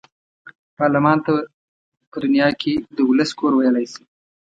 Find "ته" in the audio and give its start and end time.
1.25-1.31